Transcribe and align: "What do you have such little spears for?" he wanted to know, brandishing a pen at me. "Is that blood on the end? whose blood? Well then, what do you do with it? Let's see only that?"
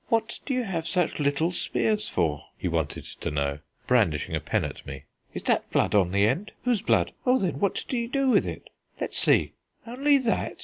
"What 0.07 0.39
do 0.47 0.55
you 0.55 0.63
have 0.63 0.87
such 0.87 1.19
little 1.19 1.51
spears 1.51 2.09
for?" 2.09 2.45
he 2.57 2.67
wanted 2.67 3.05
to 3.05 3.29
know, 3.29 3.59
brandishing 3.85 4.33
a 4.35 4.39
pen 4.39 4.65
at 4.65 4.83
me. 4.83 5.03
"Is 5.35 5.43
that 5.43 5.69
blood 5.69 5.93
on 5.93 6.09
the 6.11 6.25
end? 6.25 6.53
whose 6.63 6.81
blood? 6.81 7.11
Well 7.23 7.37
then, 7.37 7.59
what 7.59 7.85
do 7.87 7.99
you 7.99 8.07
do 8.07 8.27
with 8.29 8.47
it? 8.47 8.71
Let's 8.99 9.19
see 9.19 9.51
only 9.85 10.17
that?" 10.17 10.57